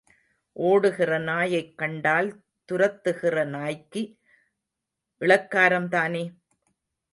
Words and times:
ஓடுகிற 0.55 1.17
நாயைக் 1.19 1.77
கண்டால் 1.77 2.29
துரத்துகிற 2.71 3.45
நாய்க்கு 3.45 4.17
இளக்காரம் 5.21 5.87
தானே? 5.87 6.23